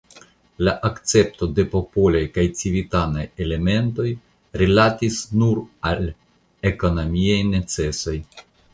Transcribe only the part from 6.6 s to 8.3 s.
ekonomiaj necesoj.